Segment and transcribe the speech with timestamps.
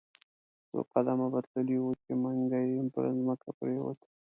[0.69, 3.99] څو قدمه به تللی وو، چې منګی پر مځکه پریووت.